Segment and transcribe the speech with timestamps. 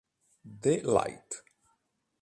[0.63, 1.45] The Light